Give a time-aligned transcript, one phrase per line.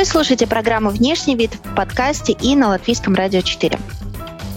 [0.00, 3.78] Вы слушаете программу «Внешний вид» в подкасте и на Латвийском радио 4.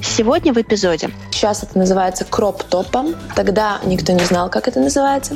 [0.01, 1.09] Сегодня в эпизоде.
[1.31, 3.13] Сейчас это называется кроп-топом.
[3.35, 5.35] Тогда никто не знал, как это называется.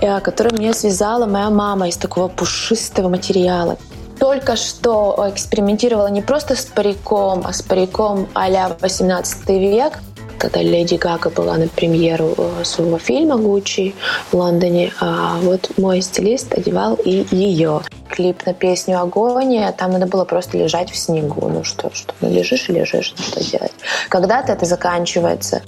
[0.00, 3.76] Э, который мне связала моя мама из такого пушистого материала
[4.18, 9.98] только что экспериментировала не просто с париком, а с париком а-ля 18 век,
[10.42, 13.94] когда Леди Гага была на премьеру э, своего фильма «Гуччи»
[14.32, 17.82] в Лондоне, а вот мой стилист одевал и ее.
[18.08, 21.48] Клип на песню «Агония», там надо было просто лежать в снегу.
[21.48, 23.70] Ну что, что, ну лежишь и лежишь, ну что делать.
[24.08, 25.62] Когда-то это заканчивается.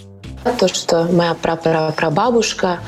[0.58, 2.80] То, что моя прабабушка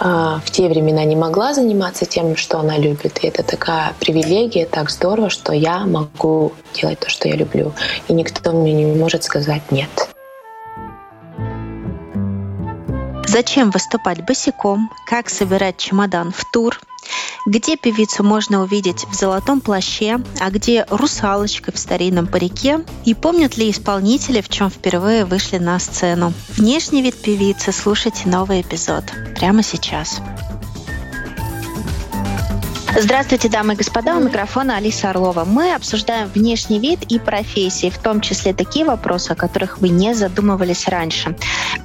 [0.00, 0.04] э,
[0.44, 3.20] в те времена не могла заниматься тем, что она любит.
[3.22, 7.72] И это такая привилегия, так здорово, что я могу делать то, что я люблю.
[8.08, 9.88] И никто мне не может сказать «нет».
[13.28, 14.90] Зачем выступать босиком?
[15.04, 16.80] Как собирать чемодан в тур?
[17.44, 22.86] Где певицу можно увидеть в золотом плаще, а где русалочкой в старинном парике?
[23.04, 26.32] И помнят ли исполнители, в чем впервые вышли на сцену?
[26.56, 29.04] Внешний вид певицы слушайте новый эпизод
[29.38, 30.22] прямо сейчас.
[32.96, 35.44] Здравствуйте, дамы и господа, у микрофона Алиса Орлова.
[35.44, 40.14] Мы обсуждаем внешний вид и профессии, в том числе такие вопросы, о которых вы не
[40.14, 41.36] задумывались раньше.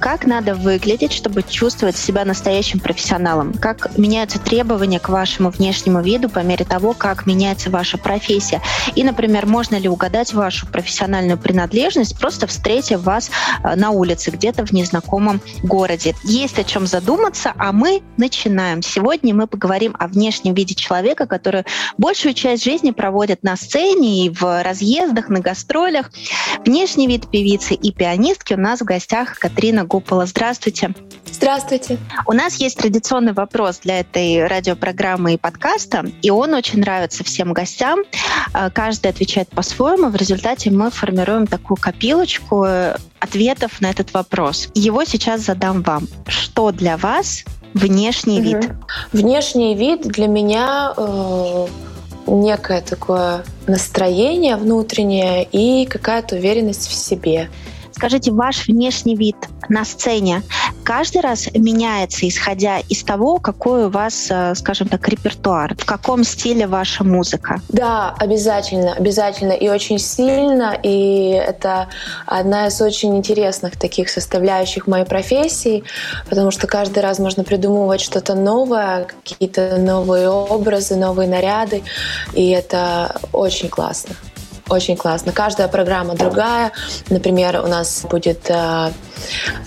[0.04, 3.54] Как надо выглядеть, чтобы чувствовать себя настоящим профессионалом?
[3.54, 8.60] Как меняются требования к вашему внешнему виду по мере того, как меняется ваша профессия?
[8.94, 13.30] И, например, можно ли угадать вашу профессиональную принадлежность, просто встретив вас
[13.62, 16.14] э, на улице, где-то в незнакомом городе?
[16.22, 18.82] Есть о чем задуматься, а мы начинаем.
[18.82, 21.64] Сегодня мы поговорим о внешнем виде человека, который
[21.96, 26.10] большую часть жизни проводит на сцене и в разъездах, на гастролях.
[26.66, 30.26] Внешний вид певицы и пианистки у нас в гостях Катрина Гупола.
[30.26, 30.92] Здравствуйте.
[31.30, 31.98] Здравствуйте.
[32.26, 37.52] У нас есть традиционный вопрос для этой радиопрограммы и подкаста, и он очень нравится всем
[37.52, 38.00] гостям.
[38.52, 40.08] А, каждый отвечает по-своему.
[40.08, 42.66] В результате мы формируем такую копилочку
[43.20, 44.68] ответов на этот вопрос.
[44.74, 46.08] Его сейчас задам вам.
[46.26, 48.48] Что для вас внешний угу.
[48.48, 48.70] вид?
[49.12, 51.66] Внешний вид для меня э,
[52.26, 57.48] некое такое настроение внутреннее и какая-то уверенность в себе.
[57.94, 59.36] Скажите, ваш внешний вид
[59.68, 60.42] на сцене
[60.82, 66.24] каждый раз меняется, исходя из того, какой у вас, э, скажем так, репертуар, в каком
[66.24, 67.60] стиле ваша музыка?
[67.68, 71.88] Да, обязательно, обязательно и очень сильно, и это
[72.26, 75.84] одна из очень интересных таких составляющих моей профессии,
[76.28, 81.82] потому что каждый раз можно придумывать что-то новое, какие-то новые образы, новые наряды,
[82.34, 84.16] и это очень классно.
[84.68, 85.32] Очень классно.
[85.32, 86.72] Каждая программа другая.
[87.10, 88.90] Например, у нас будет э,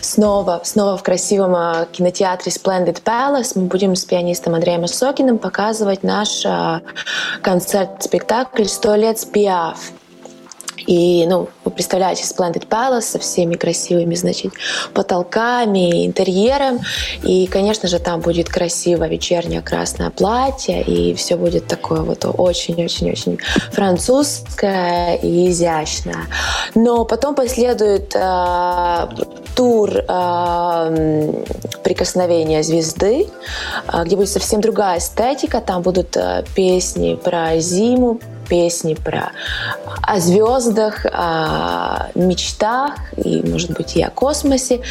[0.02, 3.52] снова, снова в красивом э, кинотеатре Splendid Palace.
[3.56, 6.81] Мы будем с пианистом Андреем Осокиным показывать наш э,
[7.44, 9.91] концерт-спектакль «Сто лет с Пиаф».
[10.86, 14.54] И, ну, вы представляете Splendid Palace со всеми красивыми, значит,
[14.94, 16.80] потолками, интерьером.
[17.24, 23.40] И, конечно же, там будет красивое вечернее красное платье, и все будет такое вот очень-очень-очень
[23.72, 26.28] французское и изящное.
[26.76, 29.08] Но потом последует э,
[29.56, 31.44] тур э,
[31.84, 33.28] прикосновения звезды,
[33.92, 35.62] э, где будет совсем другая эстетика.
[35.62, 39.31] Там будут э, песни про зиму, песни про
[40.02, 44.81] о звездах, о мечтах и, может быть, и о космосе.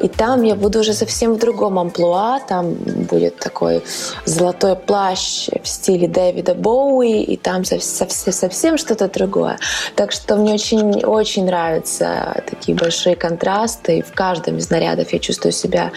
[0.00, 2.40] И там я буду уже совсем в другом амплуа.
[2.40, 3.84] Там будет такой
[4.24, 9.58] золотой плащ в стиле Дэвида Боуи, и там совсем, совсем что-то другое.
[9.94, 13.98] Так что мне очень, очень нравятся такие большие контрасты.
[13.98, 15.92] И в каждом из нарядов я чувствую себя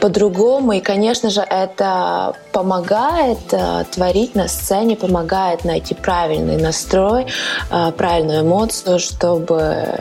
[0.00, 0.72] по-другому.
[0.72, 7.26] И, конечно же, это помогает э, творить на сцене, помогает найти правильный правильный настрой,
[7.70, 10.00] а, правильную эмоцию, чтобы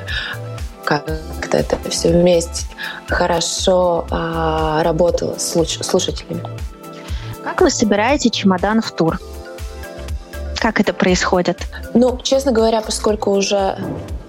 [0.83, 2.65] как-то это все вместе
[3.07, 5.51] хорошо а, работало с
[5.81, 6.41] слушателями.
[7.43, 9.19] Как вы собираете чемодан в тур?
[10.55, 11.59] Как это происходит?
[11.93, 13.77] Ну, честно говоря, поскольку уже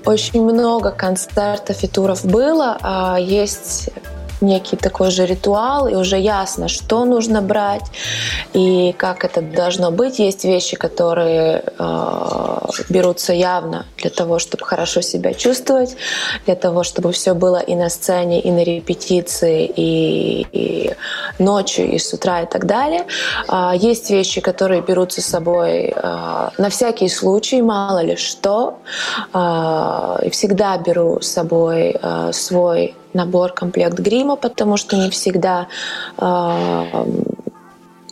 [0.04, 3.90] очень много концертов и туров было, а, есть
[4.40, 7.84] некий такой же ритуал, и уже ясно, что нужно брать
[8.52, 10.18] и как это должно быть.
[10.18, 12.58] Есть вещи, которые э,
[12.88, 15.96] берутся явно для того, чтобы хорошо себя чувствовать,
[16.46, 20.94] для того, чтобы все было и на сцене, и на репетиции, и, и
[21.38, 23.06] ночью, и с утра, и так далее.
[23.48, 28.78] Э, есть вещи, которые берутся с собой э, на всякий случай, мало ли что.
[29.32, 35.66] Э, и всегда беру с собой э, свой набор, комплект грима, потому что не всегда
[36.18, 37.04] э,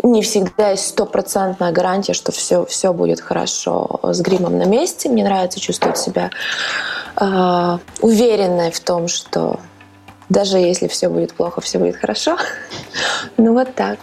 [0.02, 5.08] не всегда есть стопроцентная гарантия, что все, все будет хорошо с гримом на месте.
[5.08, 6.30] Мне нравится чувствовать себя
[7.20, 9.60] э, уверенной в том, что
[10.28, 12.36] даже если все будет плохо, все будет хорошо.
[13.36, 13.98] ну вот так.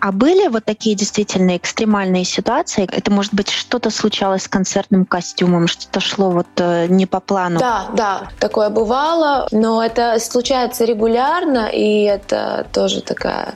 [0.00, 2.88] А были вот такие действительно экстремальные ситуации?
[2.90, 7.60] Это, может быть, что-то случалось с концертным костюмом, что-то шло вот э, не по плану?
[7.60, 13.54] Да, да, такое бывало, но это случается регулярно, и это тоже такая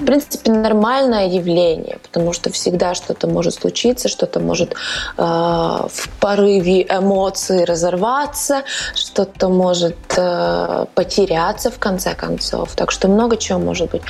[0.00, 4.74] в принципе, нормальное явление, потому что всегда что-то может случиться, что-то может э,
[5.16, 8.62] в порыве эмоций разорваться,
[8.94, 12.74] что-то может э, потеряться в конце концов.
[12.76, 14.02] Так что много чего может быть.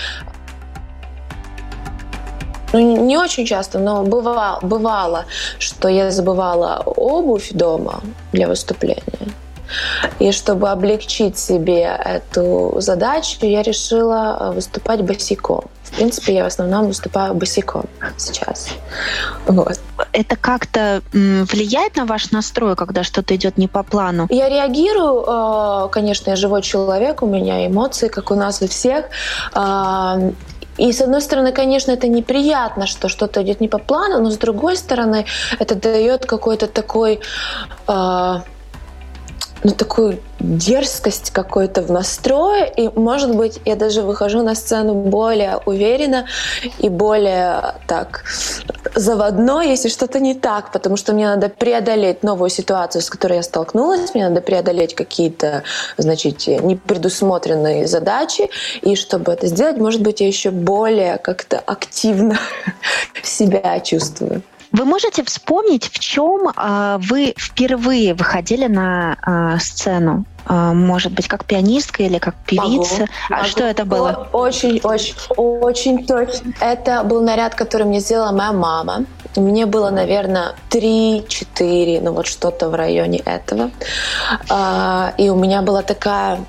[2.73, 5.25] Ну, не очень часто, но бывало, бывало,
[5.59, 8.01] что я забывала обувь дома
[8.33, 9.33] для выступления.
[10.19, 15.65] И чтобы облегчить себе эту задачу, я решила э, выступать босиком.
[15.85, 17.85] В принципе, я в основном выступаю босиком
[18.17, 18.69] сейчас.
[19.47, 19.81] Вот.
[20.13, 24.27] Это как-то влияет на ваш настрой, когда что-то идет не по плану?
[24.31, 29.07] Я реагирую, э, конечно, я живой человек, у меня эмоции, как у нас у всех.
[29.55, 30.31] Э,
[30.81, 34.39] и с одной стороны, конечно, это неприятно, что что-то идет не по плану, но с
[34.39, 35.27] другой стороны,
[35.59, 37.21] это дает какой-то такой
[39.63, 45.59] ну, такую дерзкость какой-то в настрое, и, может быть, я даже выхожу на сцену более
[45.67, 46.27] уверенно
[46.79, 48.25] и более так
[48.95, 53.43] заводной, если что-то не так, потому что мне надо преодолеть новую ситуацию, с которой я
[53.43, 55.63] столкнулась, мне надо преодолеть какие-то,
[55.99, 58.49] значит, непредусмотренные задачи,
[58.83, 62.39] и чтобы это сделать, может быть, я еще более как-то активно
[63.23, 64.43] себя чувствую.
[64.73, 70.25] Вы можете вспомнить, в чем э, вы впервые выходили на э, сцену?
[70.49, 73.01] Э, может быть, как пианистка или как певица?
[73.01, 73.49] Могу, а могу.
[73.49, 74.29] что это было?
[74.33, 76.53] Очень, очень, очень точно.
[76.61, 79.05] Это был наряд, который мне сделала моя мама.
[79.37, 83.71] Мне было, наверное, 3-4, ну вот что-то в районе этого.
[85.19, 86.41] И у меня была такая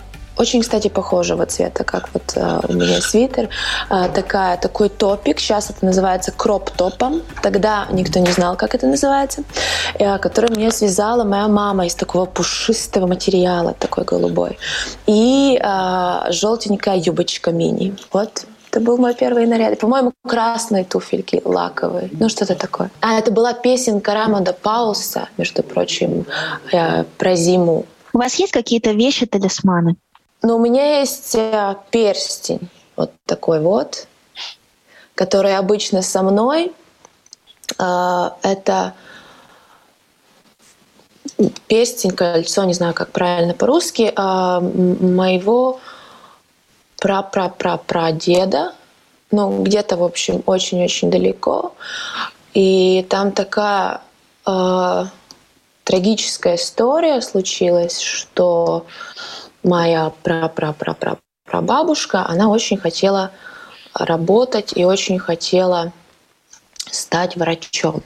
[0.41, 3.49] очень, кстати, похожего цвета, как вот э, у меня свитер.
[3.89, 5.39] Э, такая, такой топик.
[5.39, 7.21] Сейчас это называется кроп-топом.
[7.43, 9.43] Тогда никто не знал, как это называется.
[9.99, 14.57] Э, который мне связала моя мама из такого пушистого материала, такой голубой.
[15.05, 17.93] И э, желтенькая юбочка мини.
[18.11, 19.79] Вот это был мой первый наряд.
[19.79, 22.09] По-моему, красные туфельки лаковые.
[22.13, 22.89] Ну, что-то такое.
[23.01, 26.25] А это была песенка Рамода Пауса, между прочим,
[26.73, 27.85] э, про зиму.
[28.13, 29.95] У вас есть какие-то вещи-талисманы?
[30.41, 34.07] Но у меня есть э, перстень вот такой вот,
[35.15, 36.73] который обычно со мной.
[37.77, 38.93] А, это
[41.67, 45.79] перстень, кольцо, не знаю, как правильно по-русски, а, моего
[46.99, 48.73] пра-пра-пра-прадеда,
[49.31, 51.73] ну, где-то, в общем, очень-очень далеко.
[52.53, 54.01] И там такая
[54.45, 55.05] э,
[55.83, 58.85] трагическая история случилась, что
[59.63, 60.11] моя
[61.45, 63.31] прабабушка, она очень хотела
[63.93, 65.91] работать и очень хотела
[66.89, 68.03] стать врачом.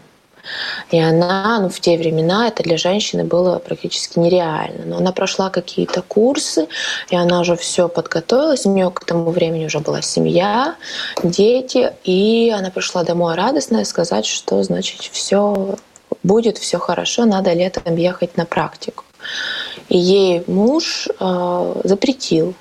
[0.91, 4.85] И она, ну, в те времена это для женщины было практически нереально.
[4.85, 6.67] Но она прошла какие-то курсы,
[7.09, 8.65] и она уже все подготовилась.
[8.65, 10.75] У нее к тому времени уже была семья,
[11.23, 15.75] дети, и она пришла домой радостная сказать, что, значит, все
[16.23, 19.03] будет, все хорошо, надо летом ехать на практику.
[19.89, 22.53] И ей муж э, запретил.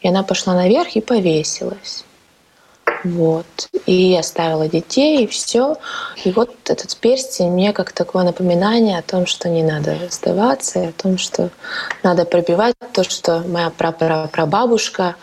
[0.00, 2.04] И она пошла наверх и повесилась.
[3.04, 3.46] Вот.
[3.86, 5.76] И оставила детей, и все.
[6.24, 10.86] И вот этот перстень мне как такое напоминание о том, что не надо сдаваться, и
[10.86, 11.50] о том, что
[12.02, 15.14] надо пробивать то, что моя прабабушка а,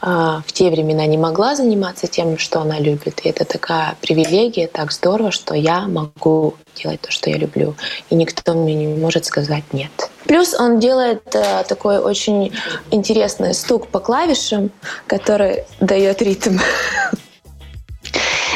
[0.00, 3.20] в те времена не могла заниматься тем, что она любит.
[3.24, 7.74] И это такая привилегия, так здорово, что я могу делать то, что я люблю.
[8.10, 9.90] И никто мне не может сказать «нет».
[10.26, 12.52] Плюс он делает э, такой очень
[12.90, 14.70] интересный стук по клавишам,
[15.06, 16.58] который дает ритм.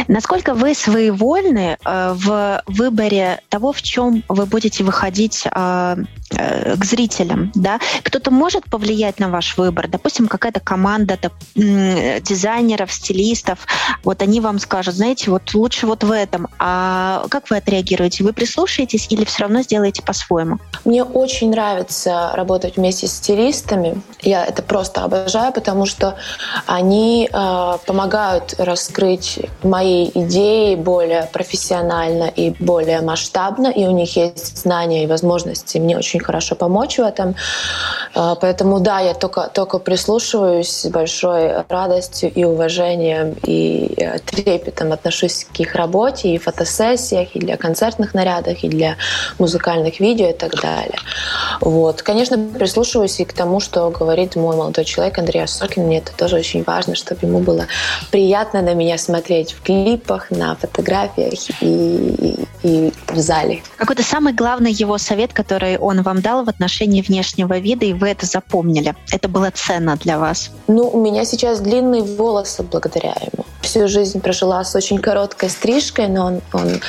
[0.08, 6.84] Насколько вы своевольны э, в выборе того, в чем вы будете выходить э, э, к
[6.84, 7.78] зрителям, да?
[8.02, 11.18] Кто-то может повлиять на ваш выбор, допустим, какая-то команда
[11.54, 13.66] дизайнеров, стилистов,
[14.04, 16.48] вот они вам скажут, знаете, вот лучше вот в этом.
[16.58, 18.24] А как вы отреагируете?
[18.24, 20.58] Вы прислушаетесь или все равно сделаете по-своему?
[20.84, 24.00] Мне очень нравится работать вместе с стилистами.
[24.22, 26.16] Я это просто обожаю, потому что
[26.66, 34.58] они э, помогают раскрыть мои идеи более профессионально и более масштабно, и у них есть
[34.58, 37.34] знания и возможности мне очень очень хорошо помочь в этом.
[38.14, 44.92] А, поэтому да, я только, только прислушиваюсь с большой радостью и уважением и э, трепетом
[44.92, 48.96] отношусь к их работе и фотосессиях, и для концертных нарядов, и для
[49.38, 50.98] музыкальных видео и так далее.
[51.60, 52.02] Вот.
[52.02, 55.84] Конечно, прислушиваюсь и к тому, что говорит мой молодой человек Андрей Осокин.
[55.84, 57.66] Мне это тоже очень важно, чтобы ему было
[58.10, 63.62] приятно на меня смотреть в клипах, на фотографиях и, и, и в зале.
[63.76, 68.08] Какой-то самый главный его совет, который он вам дал в отношении внешнего вида, и вы
[68.08, 68.94] это запомнили?
[69.10, 70.50] Это было ценно для вас?
[70.68, 73.44] Ну, у меня сейчас длинные волосы благодаря ему.
[73.60, 76.80] Всю жизнь прожила с очень короткой стрижкой, но он, он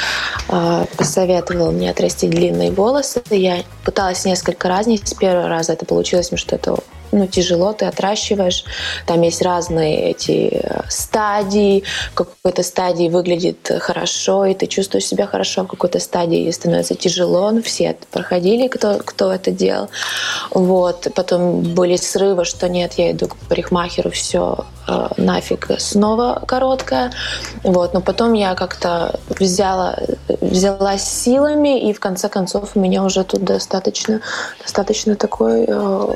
[0.49, 3.21] э, посоветовал мне отрастить длинные волосы.
[3.29, 6.77] Я пыталась несколько раз, не с первого раза это получилось, что это
[7.11, 8.63] ну, тяжело, ты отращиваешь.
[9.05, 11.83] Там есть разные эти э, стадии.
[12.11, 17.51] В какой-то стадии выглядит хорошо, и ты чувствуешь себя хорошо, в какой-то стадии становится тяжело.
[17.51, 19.89] Ну, все проходили, кто, кто это делал.
[20.51, 21.07] Вот.
[21.15, 27.11] Потом были срывы, что нет, я иду к парикмахеру, все, э, нафиг, снова короткая.
[27.63, 27.93] Вот.
[27.93, 29.97] Но потом я как-то взяла,
[30.39, 34.21] взялась силами, и в конце концов у меня уже тут достаточно,
[34.61, 36.07] достаточно такой э,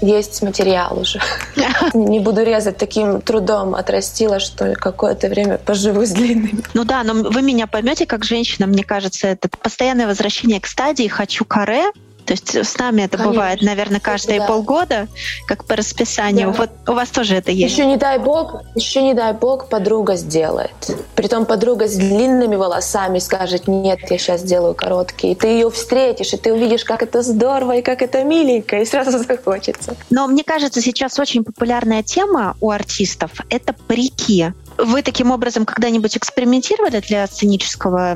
[0.00, 1.20] есть материал уже.
[1.94, 6.62] Не буду резать таким трудом, отрастила, что какое-то время поживу с длинными.
[6.74, 11.08] Ну да, но вы меня поймете, как женщина, мне кажется, это постоянное возвращение к стадии
[11.08, 11.92] «хочу каре»,
[12.26, 13.32] то есть с нами это Конечно.
[13.32, 14.46] бывает, наверное, каждые да.
[14.46, 15.06] полгода,
[15.46, 16.50] как по расписанию.
[16.50, 16.58] Да.
[16.58, 17.72] Вот у вас тоже это есть.
[17.72, 20.74] Еще не дай бог, еще не дай бог, подруга сделает.
[21.14, 25.34] Притом подруга с длинными волосами скажет, нет, я сейчас сделаю короткие.
[25.34, 28.84] И ты ее встретишь, и ты увидишь, как это здорово и как это миленько, и
[28.84, 29.96] сразу захочется.
[30.10, 34.52] Но мне кажется, сейчас очень популярная тема у артистов— это парики.
[34.78, 38.14] Вы таким образом когда-нибудь экспериментировали для сценического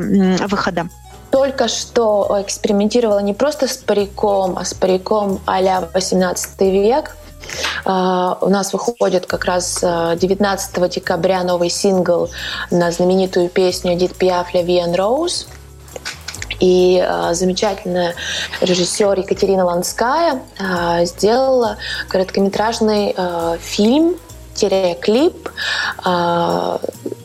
[0.48, 0.88] выхода?
[1.30, 7.16] Только что экспериментировала не просто с париком, а с париком а-ля 18 век.
[7.84, 12.28] Uh, у нас выходит как раз 19 а, декабря новый сингл
[12.70, 15.46] на знаменитую песню Эдит Пиаф «La Vie Rose».
[16.60, 18.14] И э, замечательная
[18.60, 24.16] режиссер Екатерина Ланская э, сделала короткометражный э, фильм
[25.00, 25.48] клип
[26.04, 26.78] э,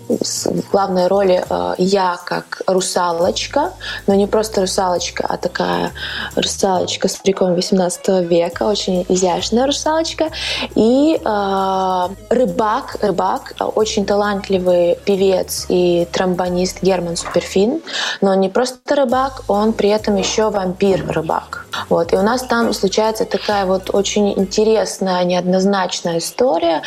[0.07, 3.73] в главной роли э, я как русалочка,
[4.07, 5.91] но не просто русалочка, а такая
[6.35, 10.29] русалочка с приколом 18 века, очень изящная русалочка.
[10.75, 17.81] И э, рыбак, рыбак, очень талантливый певец и тромбонист Герман Суперфин,
[18.21, 21.65] но он не просто рыбак, он при этом еще вампир-рыбак.
[21.89, 22.13] Вот.
[22.13, 26.81] И у нас там случается такая вот очень интересная, неоднозначная история,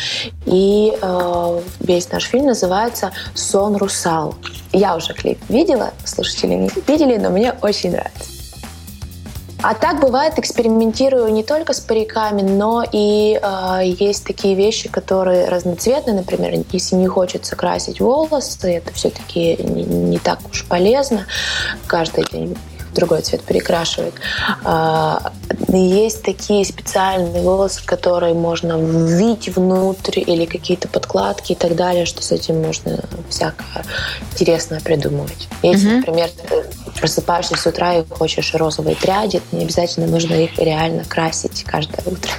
[0.46, 4.34] и э, весь наш фильм называется «Сон русал».
[4.72, 8.38] Я уже клип видела, слушатели не видели, но мне очень нравится.
[9.60, 15.48] А так бывает, экспериментирую не только с париками, но и э, есть такие вещи, которые
[15.48, 21.26] разноцветные, например, если не хочется красить волосы, это все-таки не, не так уж полезно
[21.88, 22.56] каждый день
[22.94, 24.14] другой цвет перекрашивает.
[24.64, 25.32] А,
[25.68, 32.22] есть такие специальные волосы, которые можно ввить внутрь или какие-то подкладки и так далее, что
[32.22, 33.84] с этим можно всякое
[34.32, 35.48] интересное придумывать.
[35.62, 35.96] Если, mm-hmm.
[35.96, 36.64] например, ты
[37.00, 42.30] просыпаешься с утра и хочешь розовые пряди, не обязательно нужно их реально красить каждое утро.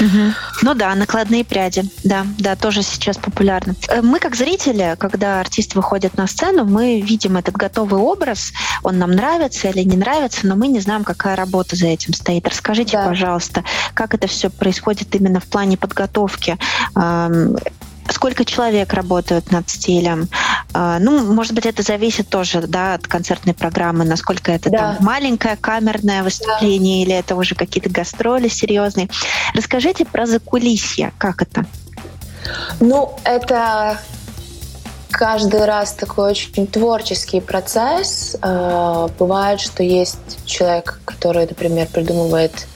[0.00, 0.32] Угу.
[0.62, 3.74] Ну да, накладные пряди, да, да, тоже сейчас популярны.
[3.88, 8.52] Э, мы как зрители, когда артист выходит на сцену, мы видим этот готовый образ,
[8.82, 12.46] он нам нравится или не нравится, но мы не знаем, какая работа за этим стоит.
[12.46, 13.06] Расскажите, да.
[13.06, 13.64] пожалуйста,
[13.94, 16.56] как это все происходит именно в плане подготовки
[18.10, 20.28] сколько человек работают над стилем.
[20.72, 24.78] А, ну, может быть, это зависит тоже да, от концертной программы, насколько это да.
[24.78, 27.10] там маленькое камерное выступление да.
[27.10, 29.08] или это уже какие-то гастроли серьезные.
[29.54, 31.64] Расскажите про закулисье, как это?
[32.80, 33.98] Ну, это
[35.10, 38.36] каждый раз такой очень творческий процесс.
[38.40, 42.66] А, бывает, что есть человек, который, например, придумывает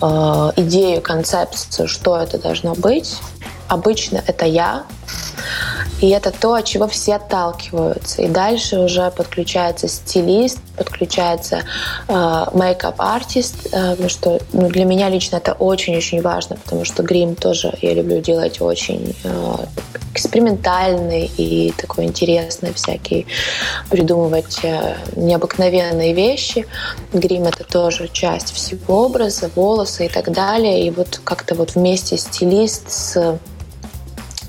[0.00, 3.18] а, идею, концепцию, что это должно быть
[3.70, 4.84] обычно это я,
[6.00, 8.22] и это то, от чего все отталкиваются.
[8.22, 11.62] И дальше уже подключается стилист, подключается
[12.08, 17.74] мейкап-артист, э, потому что ну, для меня лично это очень-очень важно, потому что грим тоже
[17.82, 19.68] я люблю делать очень uh,
[20.14, 23.26] экспериментальный и такой интересный, всякий,
[23.90, 26.66] придумывать uh, необыкновенные вещи.
[27.12, 30.86] Грим— это тоже часть всего образа, волосы и так далее.
[30.86, 33.38] И вот как-то вот вместе стилист с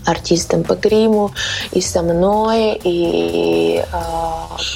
[0.06, 1.32] артистом по гриму,
[1.72, 4.02] и со мной, и э,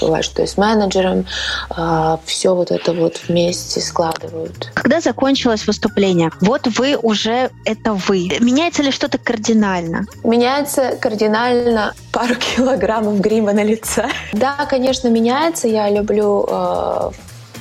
[0.02, 1.26] бывает, что и с менеджером.
[1.70, 4.72] Э, а, все вот это вот вместе складывают.
[4.74, 8.30] Когда закончилось выступление, вот вы уже это вы.
[8.40, 10.06] Меняется ли что-то кардинально?
[10.24, 14.10] Меняется кардинально пару килограммов грима на лице.
[14.34, 15.68] Да, конечно, меняется.
[15.68, 17.12] Я люблю э,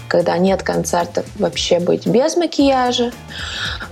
[0.09, 3.13] когда нет концертов, вообще быть без макияжа.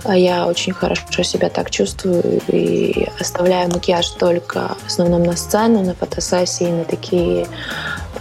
[0.03, 5.83] А я очень хорошо себя так чувствую и оставляю макияж только в основном на сцену,
[5.83, 7.47] на фотосессии, на такие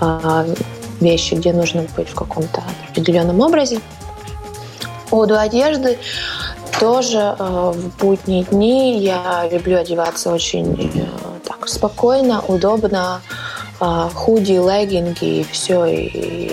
[0.01, 0.55] э,
[1.01, 3.81] вещи, где нужно быть в каком-то определенном образе.
[5.11, 5.99] Поводу одежды
[6.81, 11.07] тоже э, в будние дни я люблю одеваться очень э,
[11.47, 13.21] так спокойно, удобно,
[13.81, 16.53] э, худи, леггинги и все, и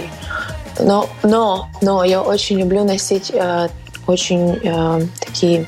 [0.79, 3.69] но, но, но я очень люблю носить э,
[4.07, 5.65] очень э, такие,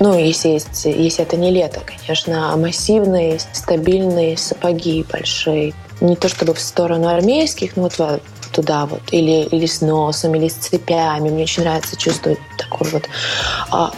[0.00, 5.74] ну, если, есть, если это не лето, конечно, массивные, стабильные сапоги большие.
[6.00, 10.48] Не то чтобы в сторону армейских, но вот туда вот, или, или с носом, или
[10.48, 11.30] с цепями.
[11.30, 13.08] Мне очень нравится чувствовать такой вот
[13.70, 13.92] а,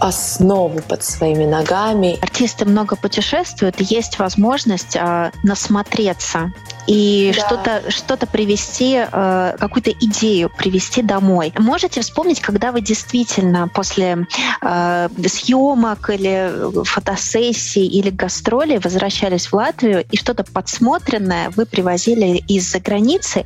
[0.00, 2.18] основу под своими ногами.
[2.22, 6.52] Артисты много путешествуют, есть возможность э, насмотреться
[6.88, 7.46] и да.
[7.46, 11.52] что-то что привести, э, какую-то идею привести домой.
[11.58, 14.26] Можете вспомнить, когда вы действительно после
[14.62, 22.80] э, съемок или фотосессий или гастролей возвращались в Латвию и что-то подсмотренное вы привозили из-за
[22.80, 23.44] границы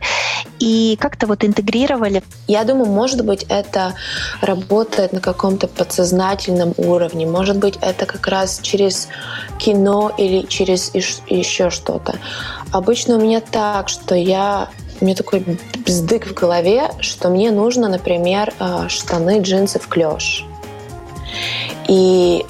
[0.60, 2.22] и как-то вот интегрировали?
[2.46, 3.94] Я думаю, может быть, это
[4.40, 7.26] работает на каком-то подсознательном уровне.
[7.26, 9.08] Может быть, это как раз через
[9.58, 12.14] кино или через еще что-то.
[12.72, 14.68] Обычно у меня так, что я
[15.00, 15.44] у меня такой
[15.84, 20.44] бздык в голове, что мне нужно, например, э, штаны, джинсы в клеш.
[21.88, 22.44] И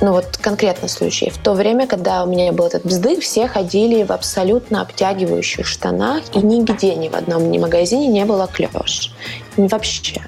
[0.00, 1.30] ну вот конкретно случай.
[1.30, 6.22] В то время, когда у меня был этот бздык, все ходили в абсолютно обтягивающих штанах,
[6.34, 9.12] и нигде, ни в одном ни магазине не было клеш.
[9.56, 10.20] Вообще.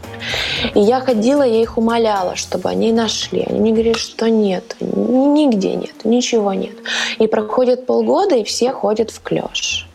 [0.74, 3.44] И я ходила, я их умоляла, чтобы они нашли.
[3.46, 6.74] Они мне говорили, что нет, нигде нет, ничего нет.
[7.18, 9.87] И проходит полгода, и все ходят в клеш.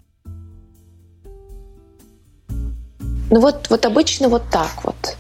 [3.34, 5.18] Ну вот, вот обычно вот так вот.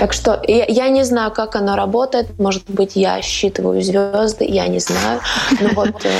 [0.00, 2.40] Так что я, я не знаю, как оно работает.
[2.40, 5.20] Может быть, я считываю звезды, я не знаю.
[5.60, 6.10] Но вот э,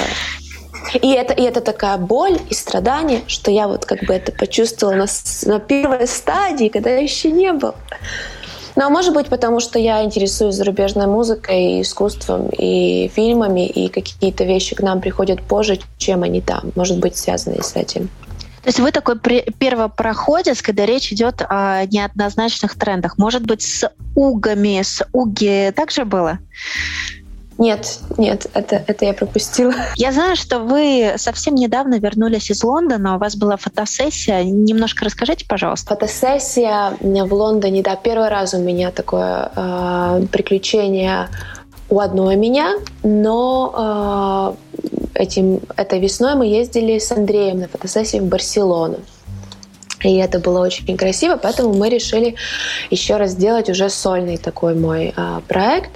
[1.03, 4.95] и это, и это такая боль и страдание, что я вот как бы это почувствовала
[4.95, 5.07] на,
[5.47, 7.75] на первой стадии, когда я еще не был.
[8.77, 13.89] Ну, а может быть, потому что я интересуюсь зарубежной музыкой, и искусством, и фильмами, и
[13.89, 16.71] какие-то вещи к нам приходят позже, чем они там.
[16.77, 18.09] Может быть, связанные с этим.
[18.63, 23.17] То есть вы такой первопроходец, когда речь идет о неоднозначных трендах.
[23.17, 26.39] Может быть, с угами, с уги также было?
[27.61, 29.75] Нет, нет, это, это я пропустила.
[29.97, 34.43] Я знаю, что вы совсем недавно вернулись из Лондона, у вас была фотосессия.
[34.45, 35.95] Немножко расскажите, пожалуйста.
[35.95, 41.29] Фотосессия в Лондоне, да, первый раз у меня такое э, приключение
[41.91, 44.57] у одной меня, но
[45.15, 48.99] э, этим, этой весной мы ездили с Андреем на фотосессию в Барселону.
[50.03, 52.37] И это было очень красиво, поэтому мы решили
[52.91, 55.91] еще раз сделать уже сольный такой мой э, проект.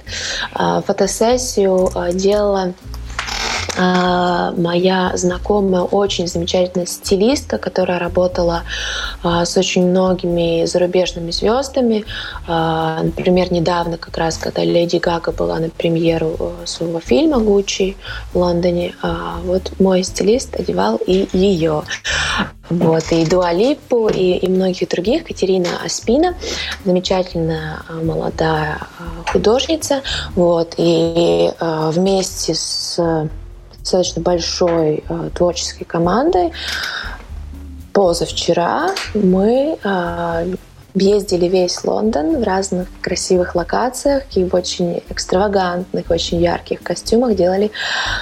[0.53, 2.73] Э, фотосессию э, делала
[3.77, 8.63] моя знакомая, очень замечательная стилистка, которая работала
[9.23, 12.05] а, с очень многими зарубежными звездами.
[12.47, 17.97] А, например, недавно, как раз, когда Леди Гага была на премьеру э, своего фильма «Гуччи»
[18.33, 18.93] в Лондоне,
[19.43, 21.83] вот мой стилист одевал и ее.
[22.69, 25.25] Вот, и Дуалипу, и, и многих других.
[25.25, 26.35] Катерина Аспина,
[26.83, 28.79] замечательная молодая
[29.31, 30.01] художница.
[30.35, 32.99] Вот, и вместе с
[33.85, 36.51] достаточно большой э, творческой командой.
[37.93, 40.55] Позавчера мы э,
[40.95, 47.71] ездили весь Лондон в разных красивых локациях и в очень экстравагантных, очень ярких костюмах делали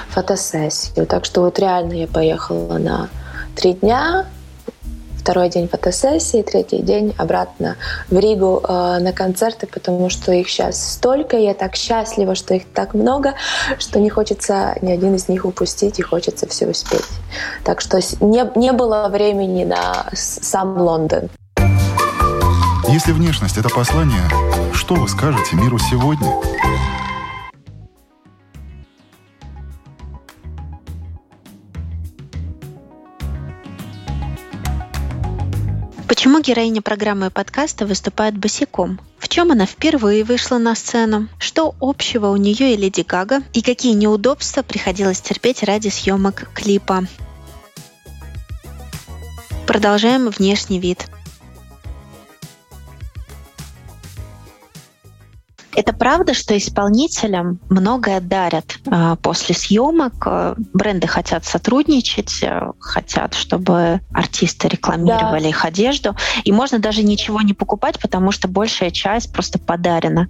[0.09, 1.05] фотосессию.
[1.07, 3.09] Так что вот реально я поехала на
[3.55, 4.25] три дня,
[5.23, 7.77] второй день фотосессии, третий день обратно
[8.09, 12.53] в Ригу э, на концерты, потому что их сейчас столько, и я так счастлива, что
[12.53, 13.35] их так много,
[13.79, 17.05] что не хочется ни один из них упустить, и хочется все успеть.
[17.63, 21.29] Так что не, не было времени на сам Лондон.
[22.89, 24.27] Если внешность— это послание,
[24.73, 26.29] что вы скажете миру сегодня?
[36.43, 38.99] Героиня программы и подкаста выступает босиком.
[39.17, 41.29] В чем она впервые вышла на сцену?
[41.39, 43.41] Что общего у нее и Леди Гага?
[43.53, 47.07] И какие неудобства приходилось терпеть ради съемок клипа?
[49.65, 51.07] Продолжаем внешний вид.
[55.75, 60.13] Это правда, что исполнителям многое дарят э, после съемок.
[60.25, 65.49] Э, бренды хотят сотрудничать, э, хотят, чтобы артисты рекламировали да.
[65.49, 66.15] их одежду.
[66.43, 70.27] И можно даже ничего не покупать, потому что большая часть просто подарена.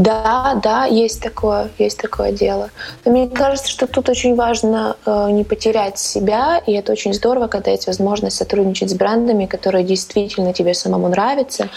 [0.00, 2.70] Да, да, есть такое, есть такое дело.
[3.04, 7.48] Но мне кажется, что тут очень важно э, не потерять себя, и это очень здорово,
[7.48, 11.68] когда есть возможность сотрудничать с брендами, которые действительно тебе самому нравятся,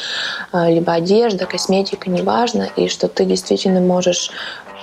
[0.53, 4.31] э, либо одежда, косметика, неважно, и что ты действительно можешь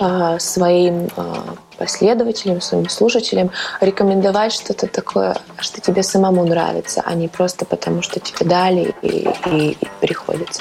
[0.00, 1.34] э, своим э,
[1.78, 8.20] последователям, своим слушателям рекомендовать что-то такое, что тебе самому нравится, а не просто потому, что
[8.20, 10.60] тебе дали и, и, и приходится.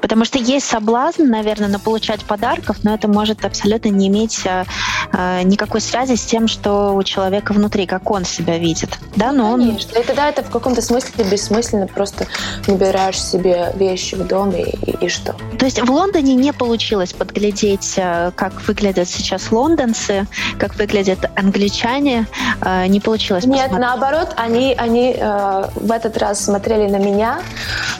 [0.00, 4.64] Потому что есть соблазн, наверное, на получать подарков, но это может абсолютно не иметь э,
[5.12, 8.98] э, никакой связи с тем, что у человека внутри, как он себя видит.
[9.16, 9.60] Да, но он...
[9.60, 9.98] Конечно.
[9.98, 11.86] И тогда это в каком-то смысле бессмысленно.
[11.86, 12.26] Просто
[12.66, 15.34] набираешь себе вещи в дом и, и, и что.
[15.58, 20.26] То есть в Лондоне не получилось подглядеть, э, как выглядят сейчас лондонцы,
[20.58, 22.26] как выглядят англичане.
[22.60, 23.80] Э, не получилось Нет, посмотреть.
[23.80, 27.40] наоборот, они, они э, в этот раз смотрели на меня,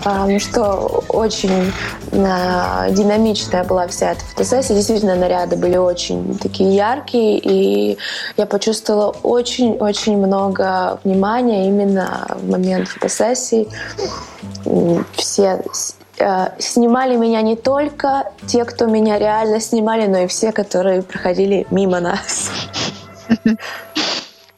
[0.05, 1.73] э, что очень
[2.13, 4.75] динамичная была вся эта фотосессия.
[4.75, 7.99] Действительно, наряды были очень такие яркие, и
[8.37, 13.69] я почувствовала очень-очень много внимания именно в момент фотосессии.
[15.17, 15.63] Все
[16.19, 21.67] э, снимали меня не только те, кто меня реально снимали, но и все, которые проходили
[21.71, 22.51] мимо нас.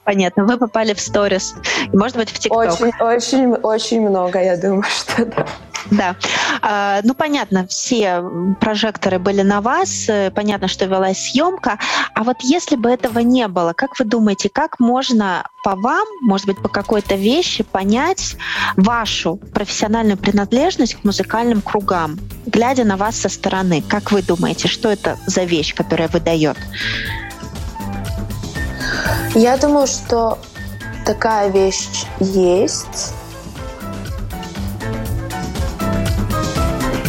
[0.05, 1.55] Понятно, вы попали в сторис.
[1.93, 2.81] Может быть, в ТикТок.
[2.81, 5.47] Очень, очень, очень много, я думаю, что да.
[5.91, 6.17] Да.
[6.63, 8.23] А, ну, понятно, все
[8.61, 11.79] прожекторы были на вас, э, понятно, что велась съемка.
[12.15, 16.47] А вот если бы этого не было, как вы думаете, как можно по вам, может
[16.47, 18.37] быть, по какой-то вещи понять
[18.77, 23.83] вашу профессиональную принадлежность к музыкальным кругам, глядя на вас со стороны?
[23.87, 26.57] Как вы думаете, что это за вещь, которая выдает?
[29.35, 30.39] Я думаю, что
[31.05, 33.13] такая вещь есть.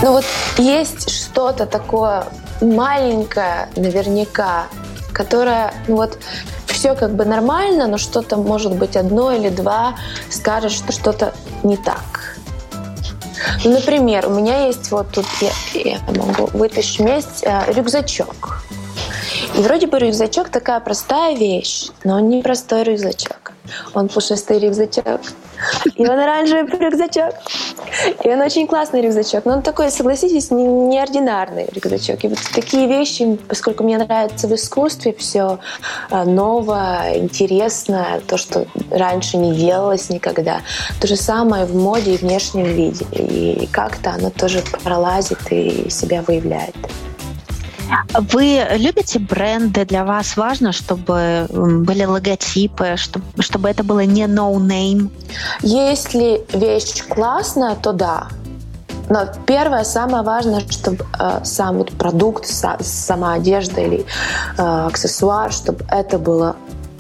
[0.02, 0.26] Ну вот
[0.58, 2.26] есть что-то такое
[2.62, 4.68] маленькое, наверняка,
[5.12, 6.20] которое, ну вот,
[6.68, 9.96] все как бы нормально, но что-то может быть одно или два
[10.30, 11.34] скажет, что что-то
[11.64, 12.38] не так.
[13.64, 18.64] Ну, например, у меня есть вот тут, я, я могу вытащить вместе э, рюкзачок.
[19.56, 23.54] И вроде бы рюкзачок такая простая вещь, но он не простой рюкзачок.
[23.94, 25.22] Он пушистый рюкзачок.
[25.96, 27.34] И он оранжевый рюкзачок.
[28.24, 29.46] И он очень классный рюкзачок.
[29.46, 32.24] Но он такой, согласитесь, неординарный рюкзачок.
[32.24, 35.60] И вот такие вещи, поскольку мне нравится в искусстве все
[36.10, 40.62] а, новое, интересное, то, что раньше не делалось никогда.
[41.02, 43.06] То же самое в моде и внешнем виде.
[43.12, 46.76] И как-то оно тоже пролазит и себя выявляет.
[48.14, 49.86] Вы любите бренды?
[49.86, 55.10] Для вас важно, чтобы были логотипы, чтобы, чтобы это было не no-name?
[55.62, 58.28] Если вещь классная, то да.
[59.10, 64.06] Но первое, самое важное, чтобы э, сам вот продукт, са, сама одежда или
[64.58, 66.58] э, аксессуар, чтобы это было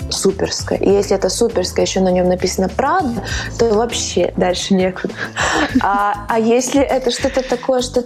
[0.09, 0.77] суперское.
[0.77, 3.23] И если это суперское, еще на нем написано «Правда»,
[3.59, 5.13] то вообще дальше некуда.
[5.81, 8.05] А, а если это что-то такое, что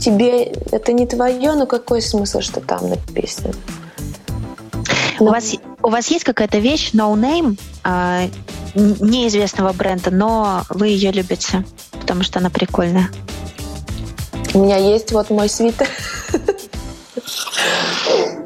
[0.00, 3.54] тебе это не твое, но какой смысл, что там написано?
[5.18, 8.28] У вас, у вас есть какая-то вещь, no name, э,
[8.74, 13.08] неизвестного бренда, но вы ее любите, потому что она прикольная?
[14.52, 15.88] У меня есть вот мой свитер.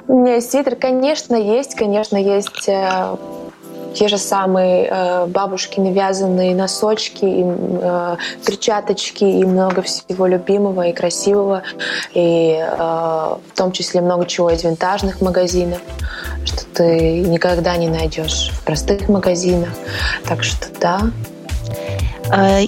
[0.06, 3.16] У меня есть свитер, конечно, есть, конечно, есть э,
[3.94, 10.92] те же самые э, бабушки навязанные носочки, и, э, перчаточки и много всего любимого и
[10.92, 11.62] красивого,
[12.14, 15.80] и э, в том числе много чего из винтажных магазинов,
[16.44, 19.70] что ты никогда не найдешь в простых магазинах.
[20.26, 21.00] Так что да,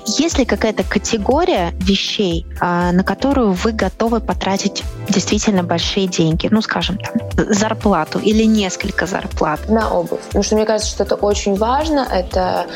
[0.06, 6.48] есть ли какая-то категория вещей, э, на которую вы готовы потратить действительно большие деньги?
[6.50, 7.14] Ну, скажем, там,
[7.54, 9.68] зарплату или несколько зарплат?
[9.68, 10.20] На обувь.
[10.26, 12.06] Потому что мне кажется, что это очень важно.
[12.10, 12.66] Это,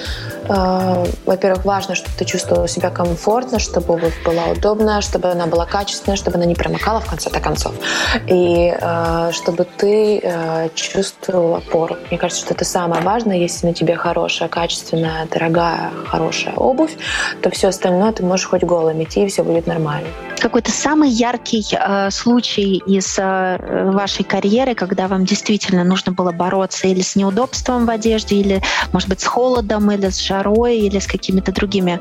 [0.49, 5.67] э, во-первых, важно, чтобы ты чувствовала себя комфортно, чтобы обувь была удобная, чтобы она была
[5.67, 7.75] качественная, чтобы она не промокала в конце-то концов.
[8.29, 11.97] И э, чтобы ты э, чувствовал опору.
[12.11, 16.97] Мне кажется, что это самое важное, если на тебе хорошая, качественная, дорогая, хорошая обувь обувь,
[17.43, 20.09] то все остальное ты можешь хоть голым идти, и все будет нормально.
[20.41, 26.87] Какой-то самый яркий э, случай из э, вашей карьеры, когда вам действительно нужно было бороться
[26.87, 31.07] или с неудобством в одежде, или, может быть, с холодом, или с жарой, или с
[31.07, 32.01] какими-то другими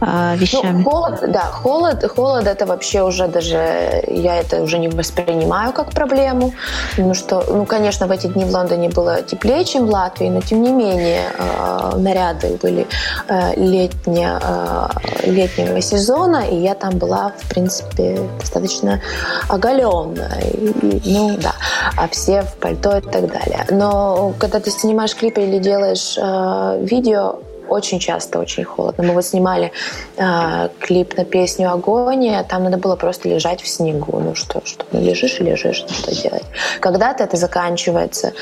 [0.00, 0.82] э, вещами?
[0.82, 5.90] Ну, холод, да, холод, холод это вообще уже даже я это уже не воспринимаю как
[5.92, 6.52] проблему,
[6.90, 10.40] потому что, ну, конечно, в эти дни в Лондоне было теплее, чем в Латвии, но
[10.40, 12.86] тем не менее э, наряды были
[13.28, 14.88] э, летние, э,
[15.24, 19.00] летнего сезона, и я там была, в принципе, принципе, достаточно
[19.48, 20.40] оголенная.
[20.52, 21.54] И, ну, да.
[21.96, 23.66] А все в пальто и так далее.
[23.70, 29.04] Но когда ты снимаешь клипы или делаешь э, видео, очень часто очень холодно.
[29.04, 29.72] Мы вот снимали
[30.16, 34.18] э, клип на песню «Агония», там надо было просто лежать в снегу.
[34.18, 36.44] Ну что, что ну, лежишь и лежишь, что делать.
[36.80, 38.32] Когда-то это заканчивается.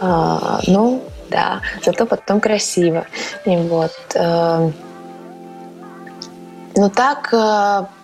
[0.00, 3.04] Э, ну, да, зато потом красиво.
[3.44, 3.92] И вот.
[4.14, 4.70] Э,
[6.76, 7.97] ну так, э,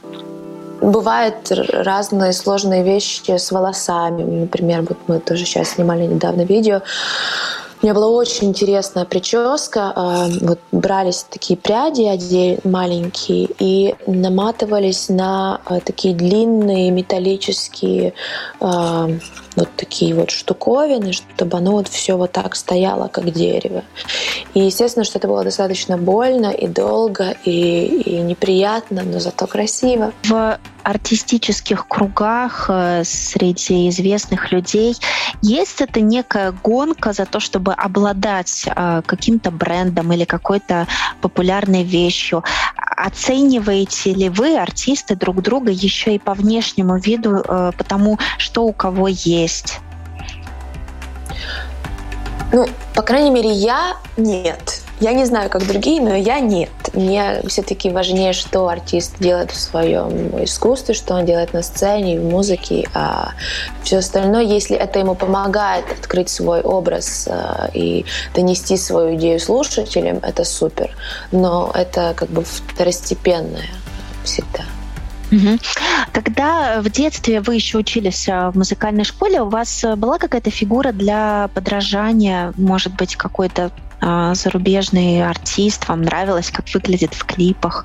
[0.85, 4.23] Бывают разные сложные вещи с волосами.
[4.41, 6.83] Например, вот мы тоже сейчас снимали недавно видео.
[7.81, 9.93] У меня была очень интересная прическа.
[9.97, 18.13] А, вот брались такие пряди маленькие и наматывались на а, такие длинные металлические
[18.61, 19.09] а,
[19.57, 23.83] вот такие вот штуковины, чтобы оно вот все вот так стояло, как дерево.
[24.55, 30.13] И естественно, что это было достаточно больно и долго, и, и неприятно, но зато красиво.
[30.25, 34.97] В артистических кругах э, среди известных людей
[35.43, 40.87] есть это некая гонка за то, чтобы обладать э, каким-то брендом или какой-то
[41.23, 42.45] популярной вещью.
[42.87, 48.73] Оцениваете ли вы, артисты, друг друга еще и по внешнему виду, э, потому что у
[48.73, 49.81] кого есть?
[52.53, 54.83] Ну, по крайней мере, я нет.
[55.01, 56.71] Я не знаю, как другие, но я нет.
[56.95, 62.25] Мне все-таки важнее, что артист делает в своем искусстве, что он делает на сцене, в
[62.25, 63.33] музыке, а
[63.83, 68.05] все остальное, если это ему помогает открыть свой образ э, и
[68.35, 70.91] донести свою идею слушателям, это супер.
[71.33, 73.71] Но это как бы второстепенное
[74.25, 74.65] всегда.
[76.13, 80.51] Когда в детстве вы еще учились а, в музыкальной школе, у вас э, была какая-то
[80.51, 83.71] фигура для подражания, может быть, какой-то
[84.35, 87.85] зарубежный артист, вам нравилось, как выглядит в клипах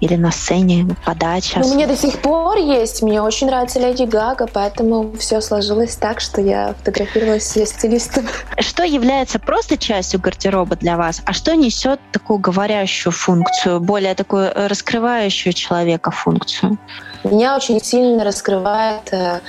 [0.00, 1.60] или на сцене подача?
[1.60, 3.02] Ну, мне до сих пор есть.
[3.02, 8.26] Мне очень нравится Леди Гага, поэтому все сложилось так, что я фотографировалась с стилистом.
[8.58, 14.52] Что является просто частью гардероба для вас, а что несет такую говорящую функцию, более такую
[14.54, 16.78] раскрывающую человека функцию?
[17.24, 19.40] Меня очень сильно раскрывает э,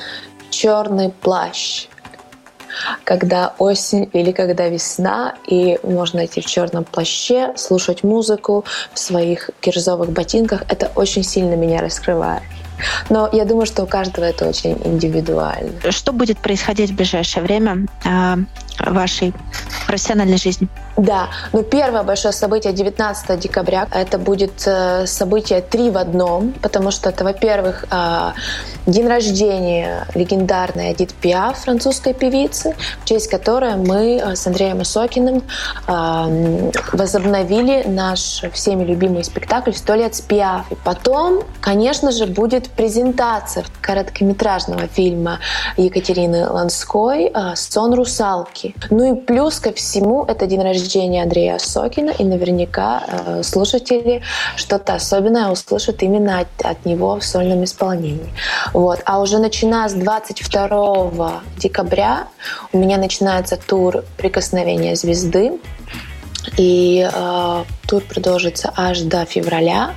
[0.49, 1.87] черный плащ
[3.03, 9.49] когда осень или когда весна, и можно идти в черном плаще, слушать музыку в своих
[9.61, 10.63] кирзовых ботинках.
[10.69, 12.43] Это очень сильно меня раскрывает.
[13.09, 15.91] Но я думаю, что у каждого это очень индивидуально.
[15.91, 18.35] Что будет происходить в ближайшее время э,
[18.79, 19.33] в вашей
[19.87, 20.67] профессиональной жизни?
[20.97, 23.87] Да, ну первое большое событие 19 декабря.
[23.91, 28.31] Это будет э, событие три в одном, потому что это, во-первых, э,
[28.87, 35.43] день рождения легендарной Эдит Пиаф, французской певицы, в честь которой мы э, с Андреем Осокиным
[36.93, 40.71] возобновили наш всеми любимый спектакль «Сто лет с Пиаф».
[40.71, 45.39] И потом, конечно же, будет презентация короткометражного фильма
[45.77, 48.73] Екатерины Ланской «Сон русалки».
[48.89, 54.21] Ну и плюс ко всему, это день рождения рождения Андрея Сокина, и наверняка э, слушатели
[54.55, 58.33] что-то особенное услышат именно от, от него в сольном исполнении.
[58.73, 59.01] Вот.
[59.05, 62.27] А уже начиная с 22 декабря
[62.71, 65.59] у меня начинается тур «Прикосновение звезды»,
[66.55, 69.95] и э, тур продолжится аж до февраля.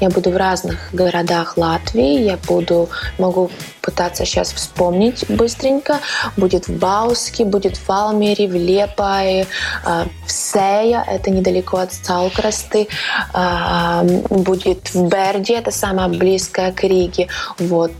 [0.00, 2.22] Я буду в разных городах Латвии.
[2.22, 5.98] Я буду, могу пытаться сейчас вспомнить быстренько.
[6.36, 9.46] Будет в Бауске, будет в Валмере, в Лепае,
[9.84, 12.88] э, в Сея, это недалеко от Салкрасты.
[13.34, 17.28] Э, будет в Берде, это самое близкое к Риге.
[17.58, 17.92] Вот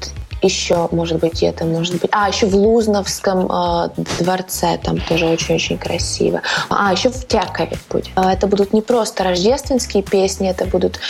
[0.43, 2.11] еще, может быть, это может быть...
[2.13, 3.89] А, еще в Лузновском э,
[4.21, 6.43] дворце, там тоже очень-очень красиво.
[6.69, 8.09] А, еще в Тякове будет.
[8.15, 11.01] А, это будут не просто рождественские песни, это будут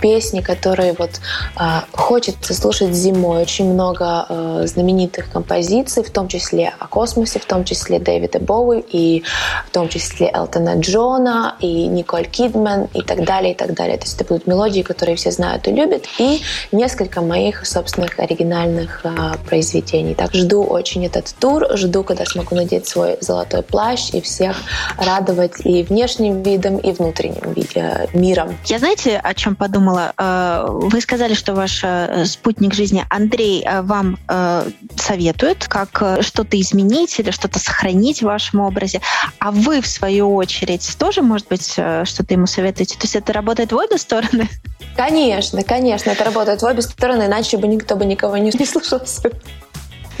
[0.00, 1.20] песни, которые вот
[1.58, 1.62] э,
[1.92, 3.42] хочется слушать зимой.
[3.42, 8.80] Очень много э, знаменитых композиций, в том числе о космосе, в том числе Дэвида Боуи,
[8.80, 9.22] и
[9.66, 13.98] в том числе Элтона Джона, и Николь Кидман, и так далее, и так далее.
[13.98, 16.40] То есть это будут мелодии, которые все знают и любят, и
[16.72, 20.14] несколько моих собственных оригинальных музыкальных а, произведений.
[20.14, 24.56] Так жду очень этот тур, жду, когда смогу надеть свой золотой плащ и всех
[24.96, 28.56] радовать и внешним видом, и внутренним э, миром.
[28.66, 30.12] Я знаете, о чем подумала?
[30.16, 34.18] Э, вы сказали, что ваш э, спутник жизни Андрей вам
[34.96, 39.00] советует, как что-то изменить или что-то сохранить в вашем образе,
[39.38, 42.96] а вы, в свою очередь, тоже, может быть, что-то ему советуете?
[42.96, 44.48] То есть это работает в обе стороны?
[44.96, 49.30] Конечно, конечно, это работает в обе стороны, иначе бы никто бы никого не, не слушался.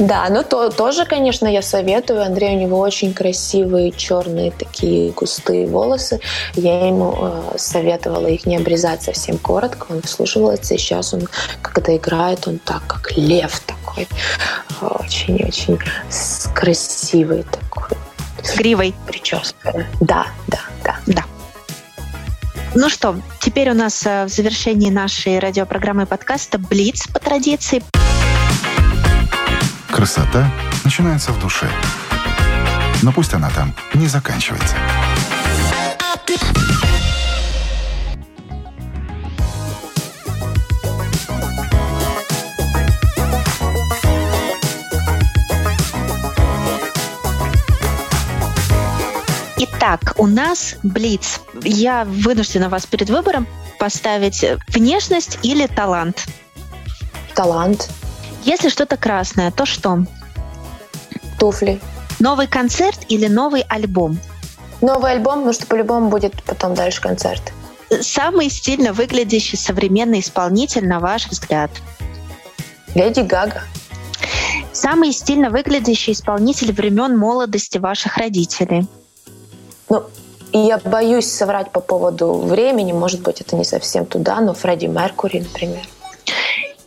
[0.00, 2.22] Да, но то, тоже, конечно, я советую.
[2.22, 6.20] Андрей, у него очень красивые черные такие густые волосы.
[6.54, 9.88] Я ему э, советовала их не обрезать совсем коротко.
[9.90, 11.28] Он вслушивался, и сейчас он,
[11.60, 14.08] когда играет, он так, как лев такой.
[14.80, 15.78] Очень-очень
[16.54, 17.98] красивый такой.
[18.42, 18.94] С гривой.
[19.06, 19.86] Прическа.
[20.00, 20.96] Да, да, да.
[21.06, 21.24] Да.
[22.74, 27.82] Ну что, теперь у нас э, в завершении нашей радиопрограммы подкаста «Блиц» по традиции.
[29.90, 30.48] Красота
[30.84, 31.68] начинается в душе.
[33.02, 34.76] Но пусть она там не заканчивается.
[49.82, 51.40] Итак, у нас Блиц.
[51.64, 53.46] Я вынуждена вас перед выбором
[53.78, 56.26] поставить внешность или талант.
[57.34, 57.88] Талант.
[58.44, 60.00] Если что-то красное, то что?
[61.38, 61.80] Туфли.
[62.18, 64.20] Новый концерт или новый альбом?
[64.82, 67.54] Новый альбом, потому что по-любому будет потом дальше концерт.
[68.02, 71.70] Самый стильно выглядящий современный исполнитель, на ваш взгляд?
[72.94, 73.62] Леди Гага.
[74.74, 78.86] Самый стильно выглядящий исполнитель времен молодости ваших родителей?
[79.90, 80.04] Ну,
[80.52, 85.40] я боюсь соврать по поводу времени, может быть, это не совсем туда, но Фредди Меркури,
[85.40, 85.86] например.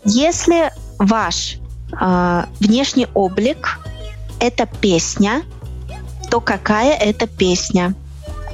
[0.06, 1.58] Если ваш
[2.00, 3.80] э, внешний облик—
[4.39, 5.44] это песня,
[6.30, 7.94] то какая это песня?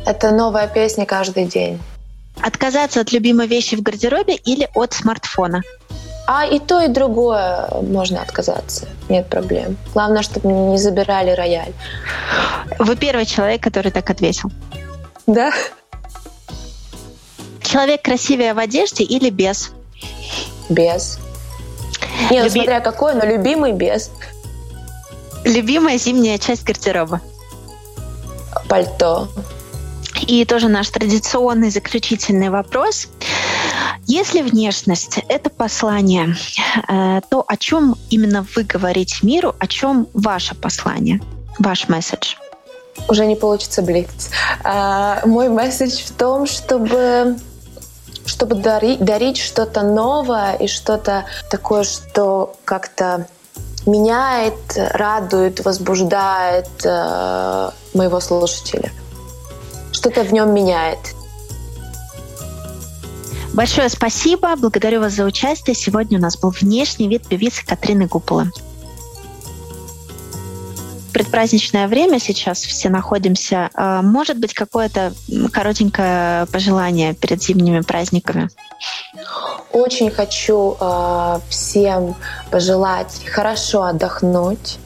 [0.06, 1.80] Это новая песня каждый день.
[2.42, 5.62] Отказаться от любимой вещи в гардеробе или от смартфона?
[6.32, 8.88] А и то, и другое можно отказаться.
[9.10, 9.78] Нет проблем.
[9.96, 11.74] Главное, чтобы не забирали рояль.
[12.78, 14.52] Вы первый человек, который так ответил.
[15.26, 15.52] Да.
[17.64, 19.72] Человек красивее в одежде или без?
[20.70, 21.18] Без.
[22.30, 22.60] Не, ну, Люби...
[22.60, 24.12] смотря какой, но любимый без.
[25.46, 27.22] Любимая зимняя часть гардероба?
[28.68, 29.30] Пальто.
[30.28, 33.08] И тоже наш традиционный заключительный вопрос.
[34.12, 36.36] Если внешность— это послание,
[36.88, 41.22] э, то о чем именно вы говорите миру, о чем ваше послание,
[41.60, 42.34] ваш месседж?
[43.08, 44.32] Уже не получится блиц.
[44.64, 47.38] А, мой месседж в том, чтобы
[48.26, 53.28] чтобы дарить, дарить что-то новое и что-то такое, что как-то
[53.86, 58.92] меняет, радует, возбуждает э, моего слушателя.
[59.92, 60.98] Что-то в нем меняет.
[63.54, 64.56] Большое спасибо.
[64.56, 65.76] Благодарю вас за участие.
[65.76, 68.52] Сегодня у нас был внешний вид певицы Катрины Гуполы.
[71.14, 73.70] Предпраздничное время сейчас все находимся.
[73.74, 75.14] А, может быть, какое-то
[75.52, 78.50] коротенькое пожелание перед зимними праздниками?
[79.72, 82.16] Очень хочу э, всем
[82.52, 84.78] пожелать хорошо отдохнуть,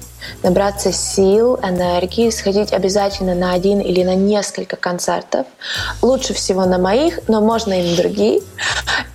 [0.41, 5.47] набраться сил, энергии, сходить обязательно на один или на несколько концертов.
[6.01, 8.41] Лучше всего на моих, но можно и на другие.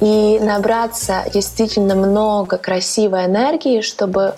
[0.00, 4.34] И набраться действительно много красивой энергии, чтобы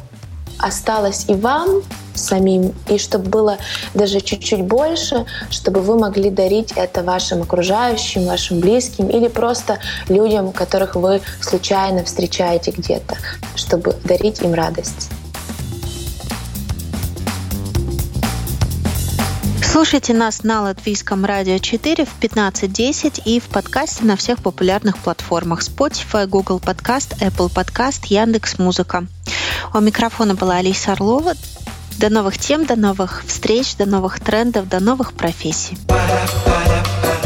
[0.58, 1.82] осталось и вам
[2.14, 3.58] самим, и чтобы было
[3.94, 9.78] даже чуть-чуть больше, чтобы вы могли дарить это вашим окружающим, вашим близким или просто
[10.08, 13.16] людям, которых вы случайно встречаете где-то,
[13.54, 15.10] чтобы дарить им радость.
[19.70, 25.60] Слушайте нас на Латвийском радио 4 в 15.10 и в подкасте на всех популярных платформах
[25.60, 29.06] Spotify, Google Podcast, Apple Podcast, Яндекс Музыка.
[29.72, 31.34] У микрофона была Алиса Орлова.
[31.98, 35.78] До новых тем, до новых встреч, до новых трендов, до новых профессий.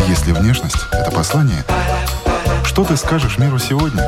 [0.07, 1.65] Если внешность— это послание,
[2.67, 4.05] что ты скажешь миру сегодня?